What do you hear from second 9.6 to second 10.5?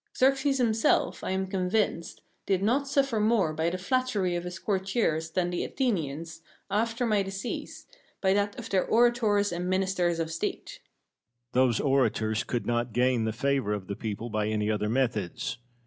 Ministers of